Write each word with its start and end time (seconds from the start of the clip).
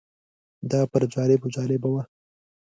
دا 0.71 0.81
پر 0.91 1.01
جالبو 1.13 1.47
جالبه 1.55 1.89
وه. 1.93 2.03